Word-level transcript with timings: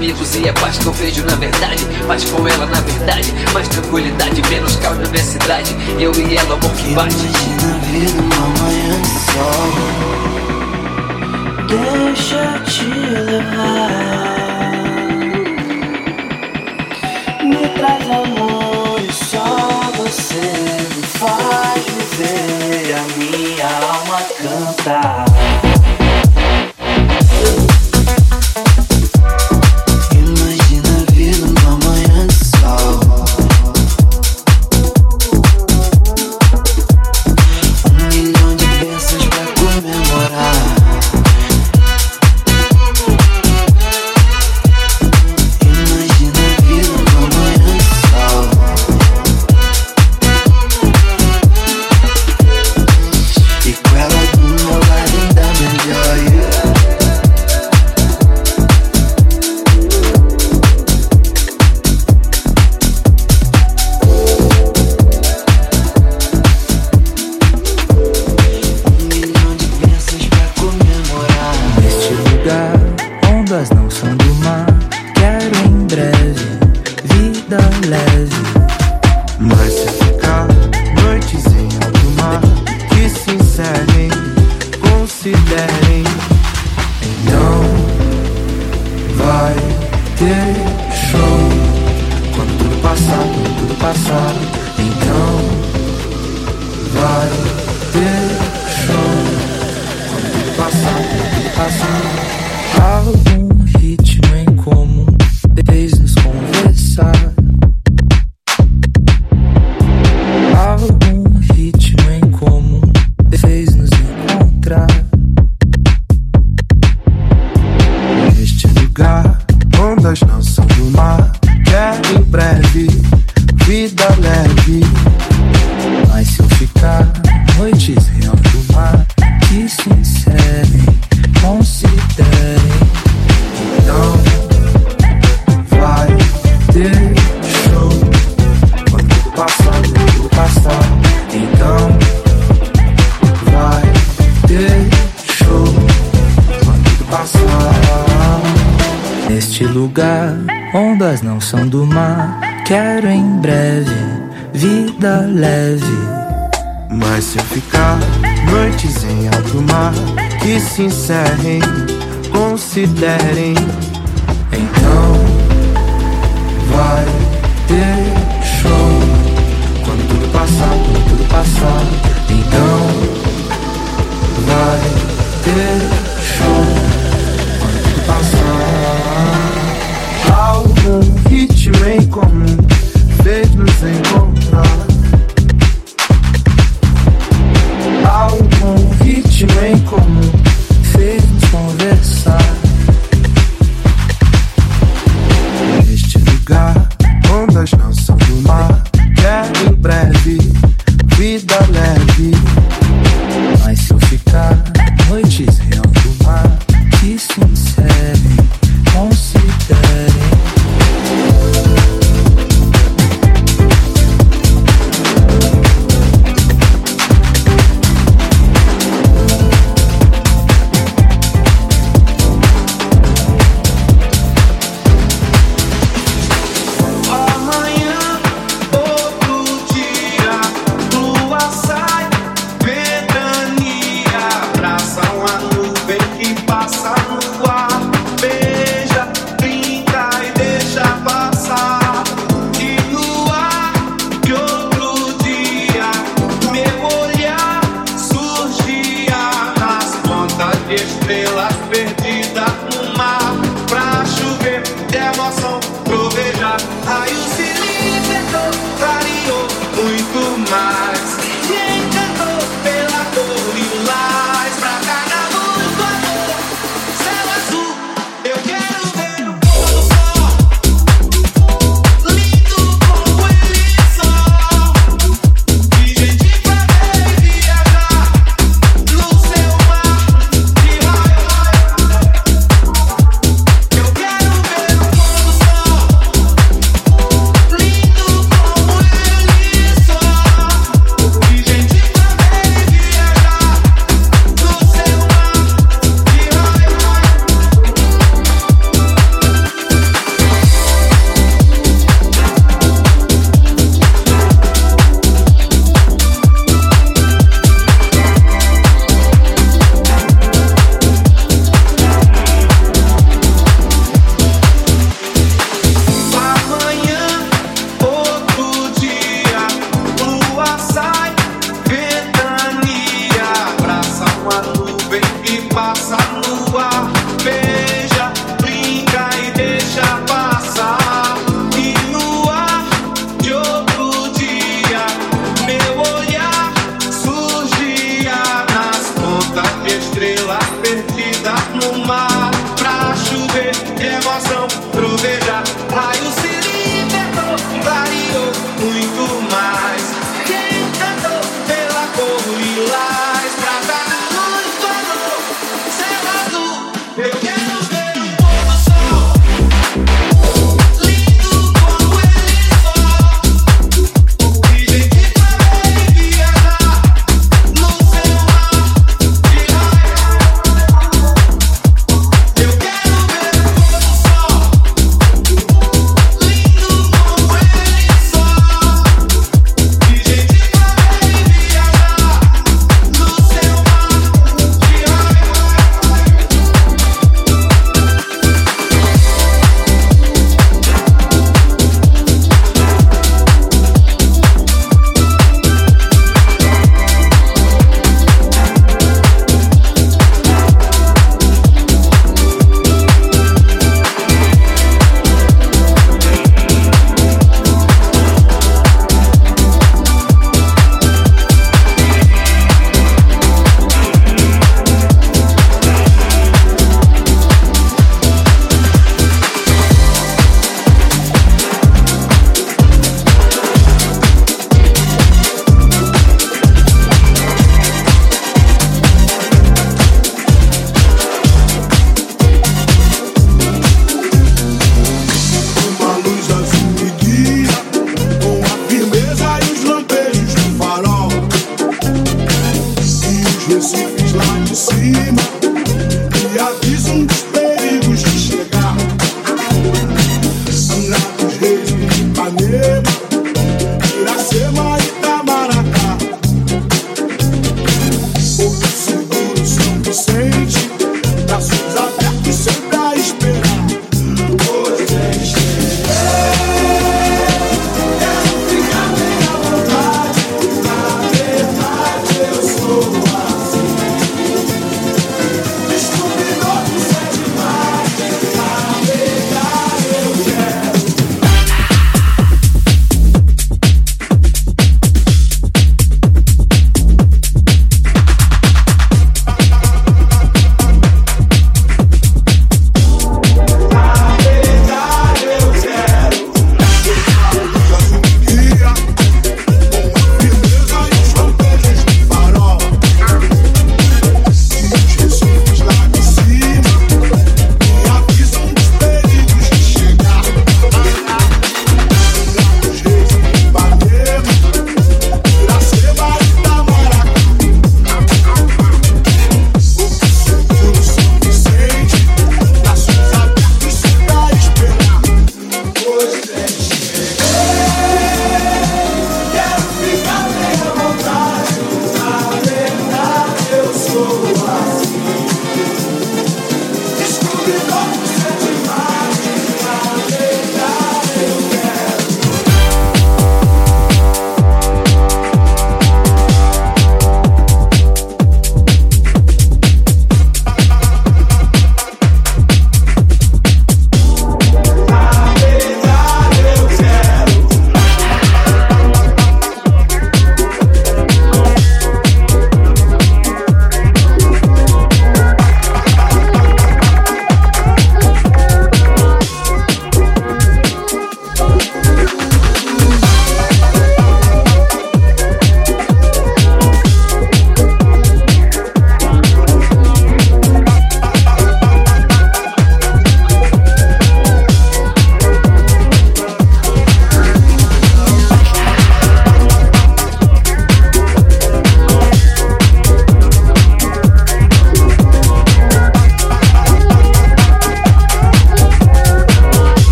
amigos 0.00 0.34
e 0.34 0.48
a 0.48 0.52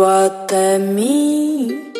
veio 0.00 0.04
até 0.04 0.78
mim. 0.78 1.92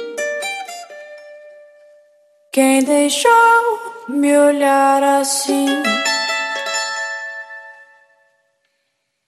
Quem 2.52 2.82
deixou 2.82 3.30
me 4.08 4.36
olhar 4.36 5.02
assim? 5.02 5.66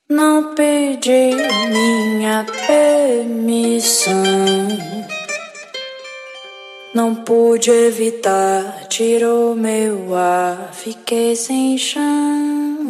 Não 0.08 0.54
pedi 0.54 1.30
minha 1.70 2.46
permissão. 2.66 4.12
Não 6.94 7.14
pude 7.14 7.70
evitar, 7.70 8.86
tirou 8.88 9.54
meu 9.54 10.14
ar, 10.14 10.70
fiquei 10.74 11.34
sem 11.36 11.78
chão. 11.78 12.88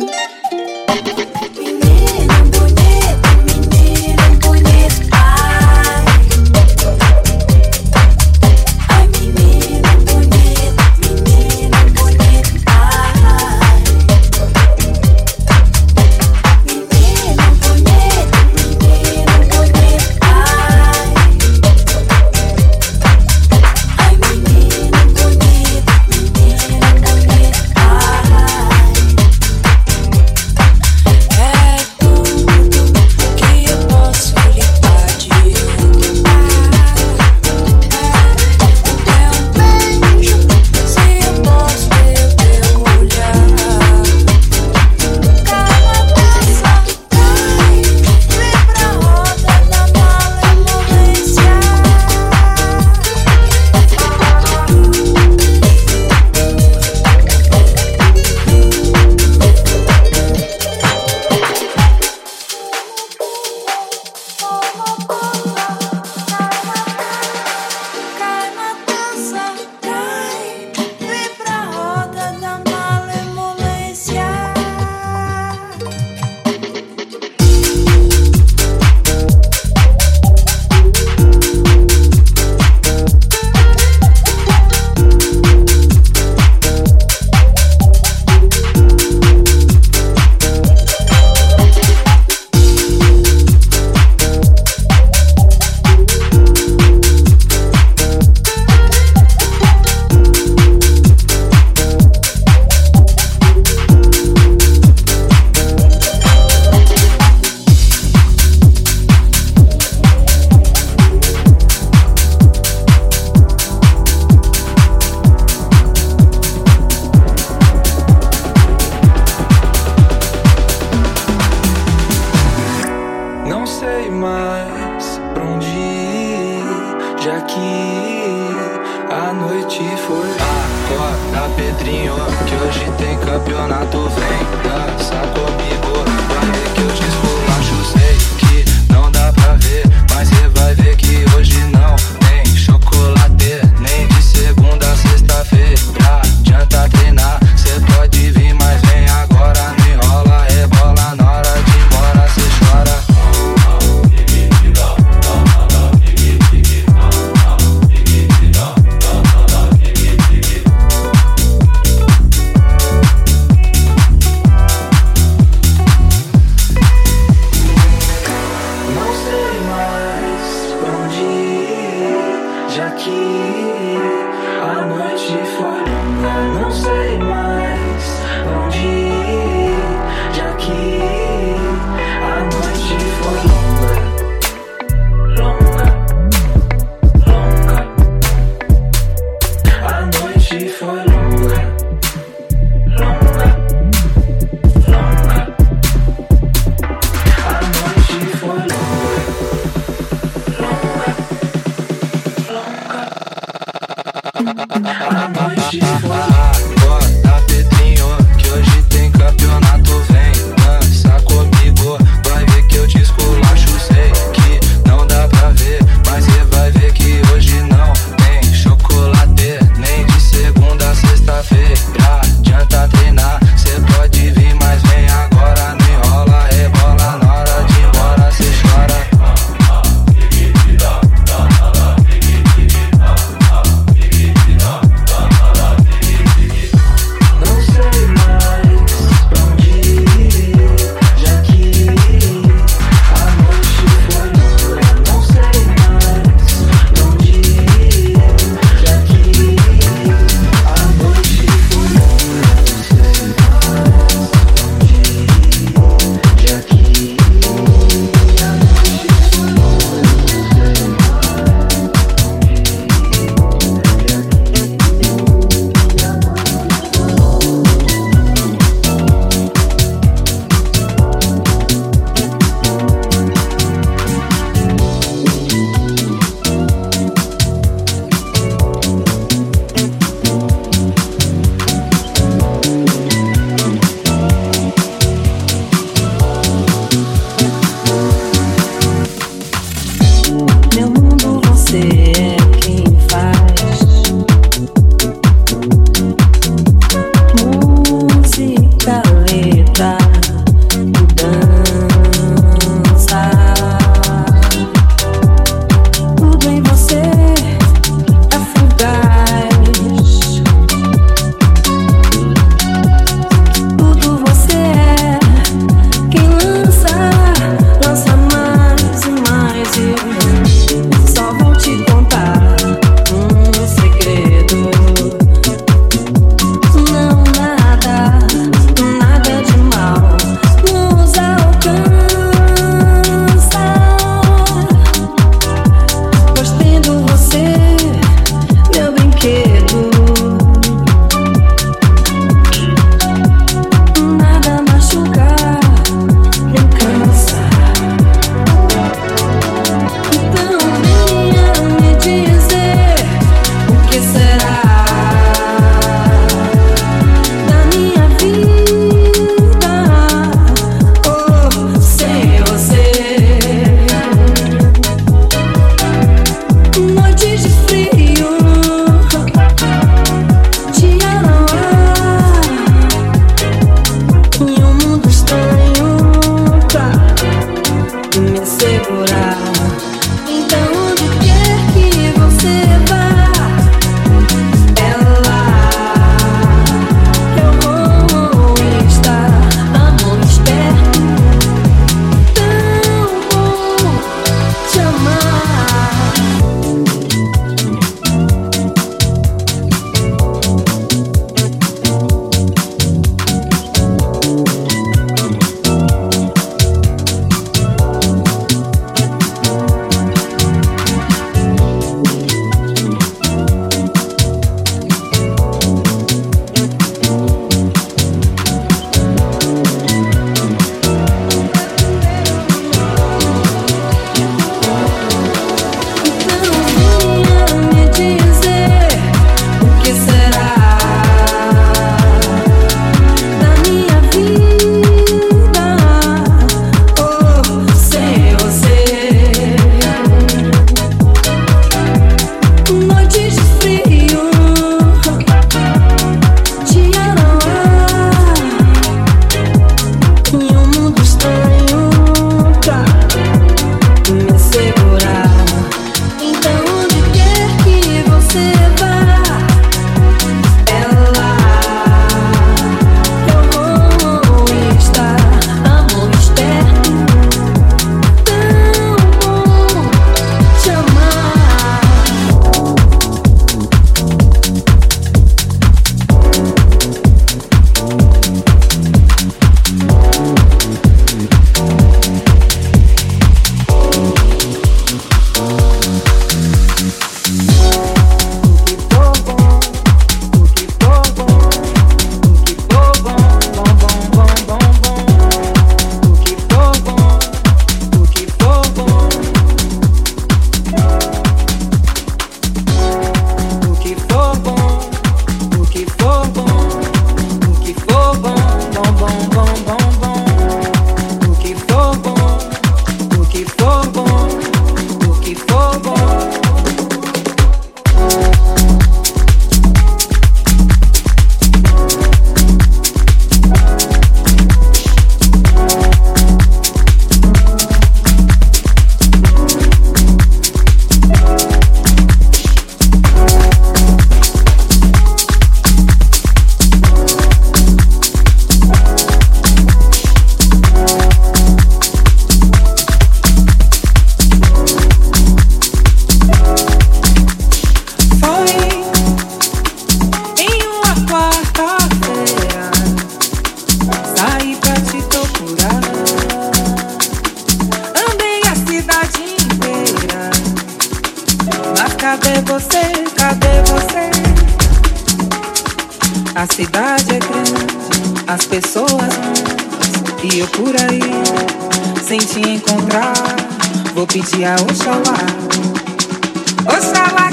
Osawa 576.66 577.31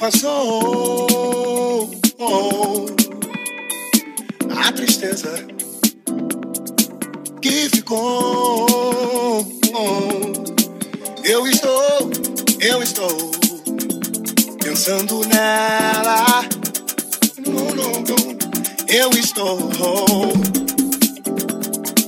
passou. 0.00 1.90
A 4.56 4.72
tristeza 4.72 5.46
que 7.42 7.68
ficou. 7.68 8.66
Eu 11.22 11.46
estou, 11.46 12.10
eu 12.60 12.82
estou 12.82 13.30
pensando 14.64 15.20
nela. 15.26 16.48
Eu 18.88 19.10
estou 19.10 19.58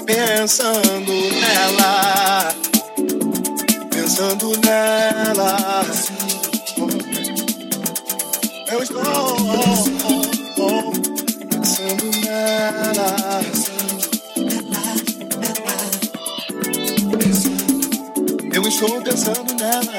pensando 0.07 1.13
nela. 1.41 2.55
Pensando 3.91 4.53
nela. 4.65 5.85
Estou 18.83 19.01
pensando 19.01 19.55
nela. 19.55 19.93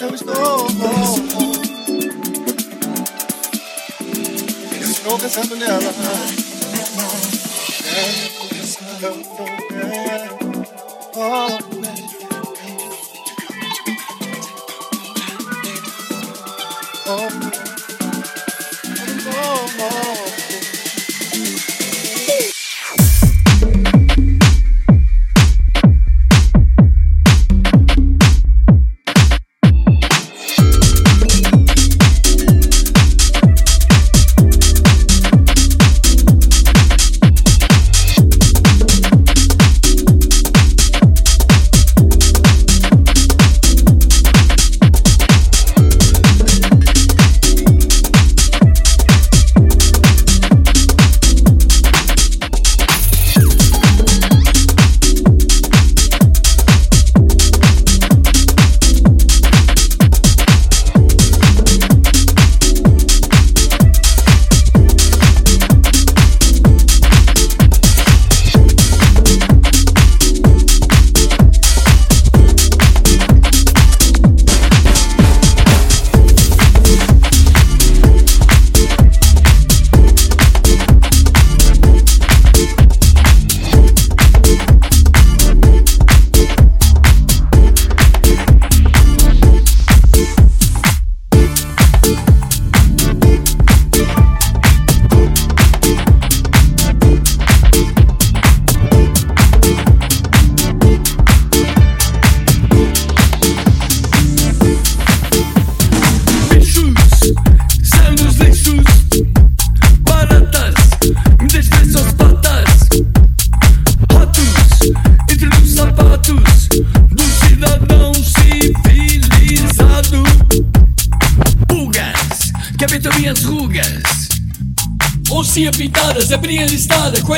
Eu 0.00 0.14
estou. 0.14 0.68
Eu 4.80 4.90
estou 4.90 5.18
pensando 5.18 5.56
nela. 5.56 5.82
É, 7.82 7.98
Eu 7.98 8.28
estou 8.28 8.48
pensando 8.48 9.00
nela. 9.00 9.33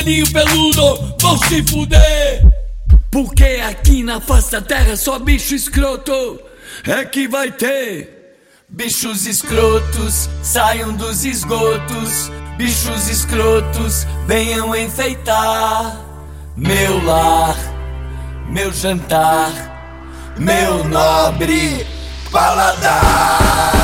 maninho 0.07 0.33
peludo 0.33 1.17
vão 1.21 1.37
se 1.39 1.63
fuder. 1.65 2.43
Porque 3.11 3.61
aqui 3.69 4.03
na 4.03 4.21
face 4.21 4.61
terra 4.63 4.97
só 4.97 5.19
bicho 5.19 5.55
escroto 5.55 6.41
é 6.87 7.05
que 7.05 7.27
vai 7.27 7.51
ter. 7.51 8.15
Bichos 8.69 9.27
escrotos, 9.27 10.29
saiam 10.43 10.93
dos 10.93 11.25
esgotos. 11.25 12.31
Bichos 12.57 13.09
escrotos, 13.11 14.07
venham 14.27 14.75
enfeitar 14.75 16.05
meu 16.57 17.05
lar, 17.05 17.55
meu 18.49 18.73
jantar, 18.73 19.53
meu 20.39 20.85
nobre 20.85 21.87
paladar. 22.31 23.76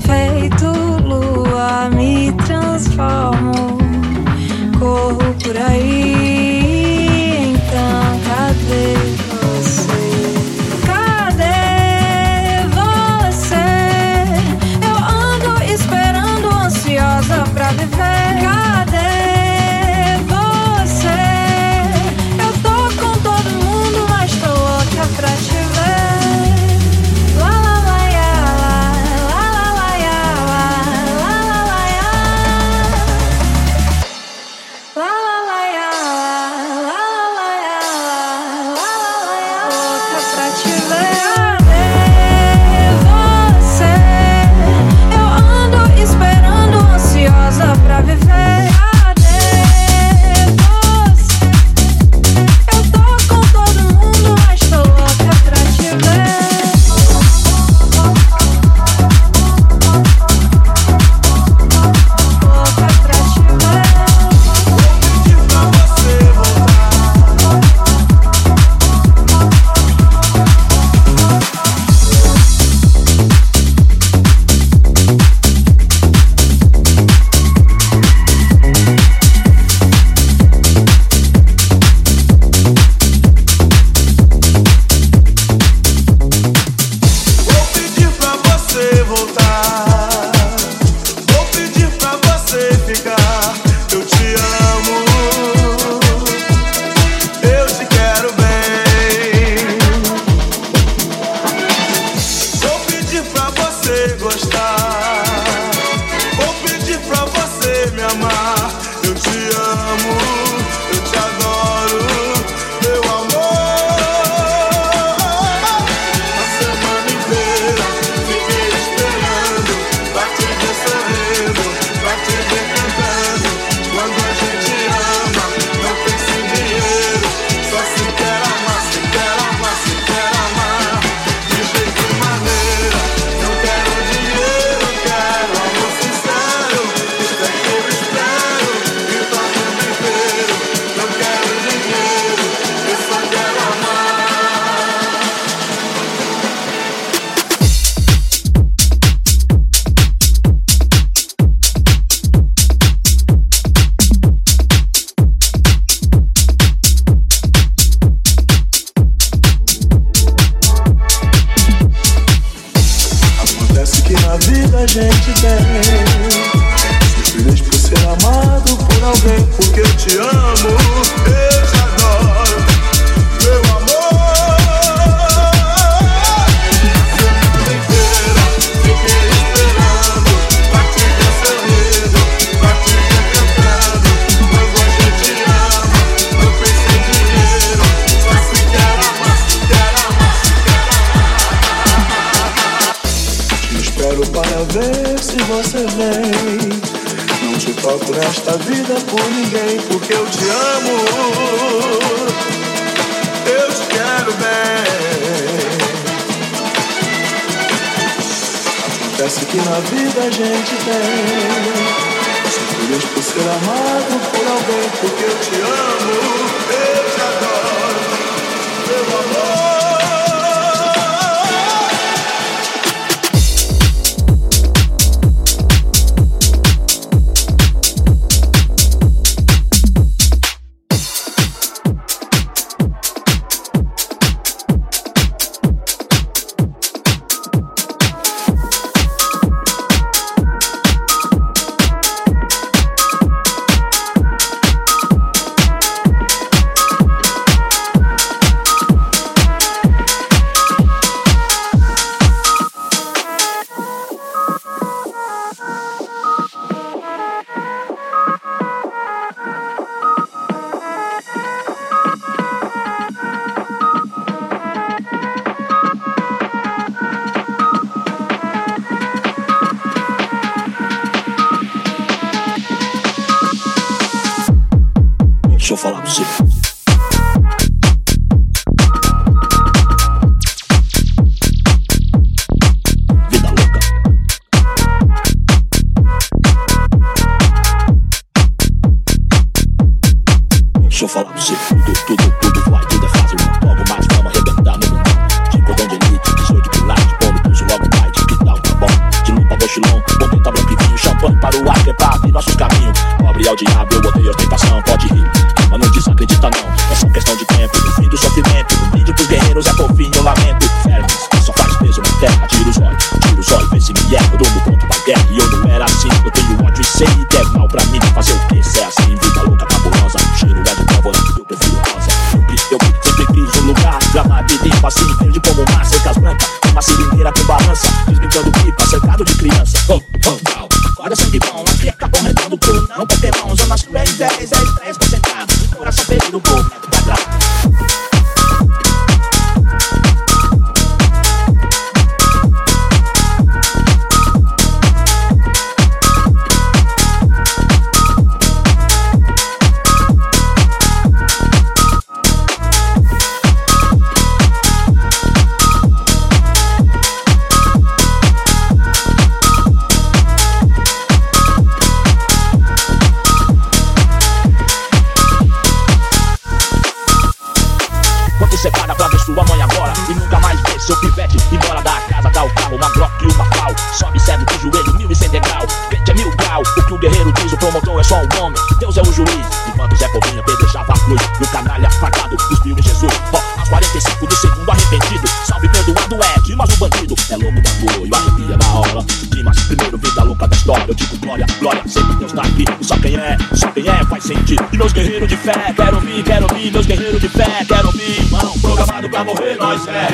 Feito 0.00 0.72
lua, 1.04 1.90
me 1.90 2.32
transformo. 2.46 3.67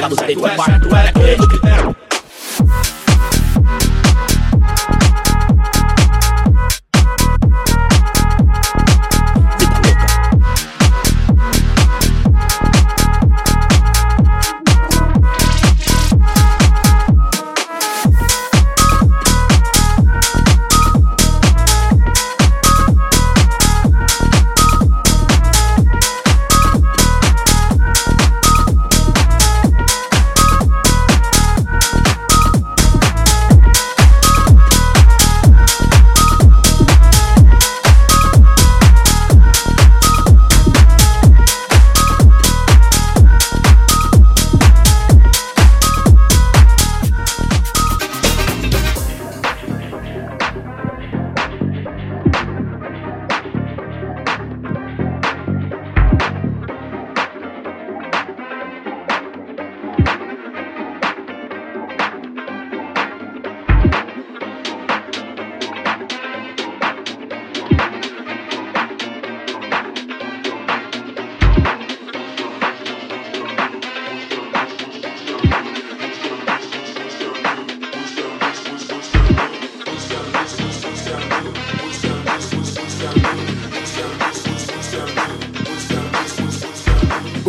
Tá 0.01 0.09
do 0.09 0.17
quarto, 0.57 0.89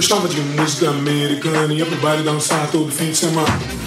gostava 0.08 0.28
de 0.28 0.39
música 0.39 0.91
americana 0.91 1.74
e 1.74 1.78
ia 1.80 1.86
pro 1.88 1.95
baile 1.95 2.22
dançar 2.22 2.70
todo 2.70 2.91
fim 2.91 3.10
de 3.10 3.18
semana. 3.18 3.85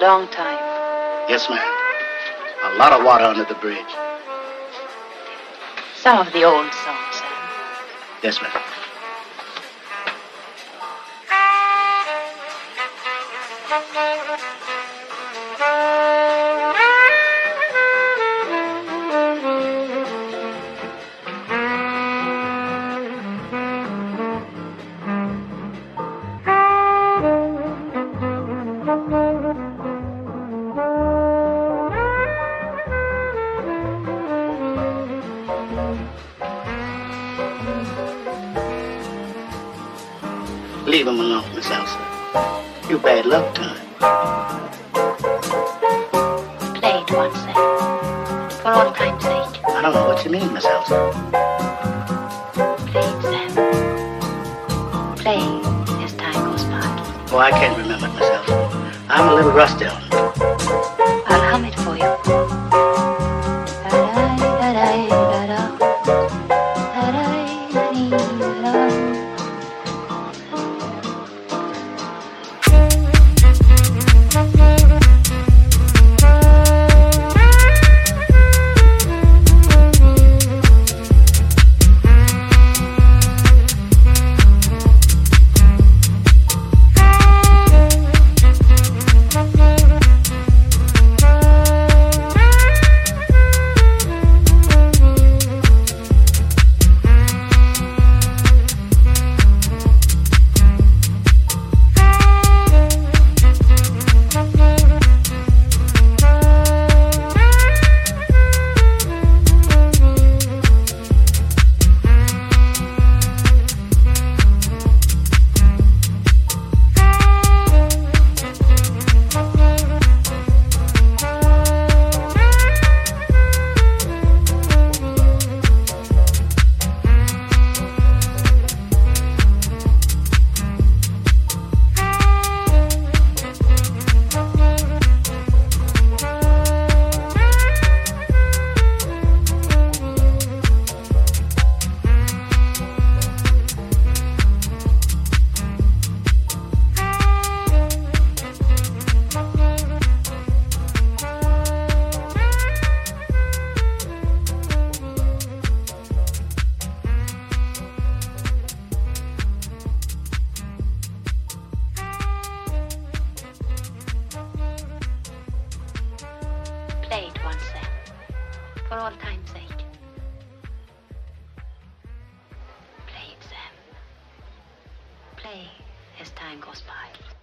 Long 0.00 0.26
time. 0.28 0.58
Yes, 1.28 1.48
ma'am. 1.50 1.60
A 2.72 2.76
lot 2.78 2.92
of 2.92 3.04
water 3.04 3.24
under 3.24 3.44
the 3.44 3.54
bridge. 3.56 3.92
Some 5.96 6.26
of 6.26 6.32
the 6.32 6.44
old 6.44 6.72
songs, 6.72 7.12
Sam. 7.12 7.28
Yes, 8.22 8.40
ma'am. 8.40 8.59
myself. 58.14 58.48
I'm 59.08 59.28
a 59.28 59.34
little 59.34 59.52
rusty. 59.52 59.86
I'll 59.86 61.50
hum 61.50 61.64
it 61.64 61.74
for 61.76 61.96
you. 61.96 62.49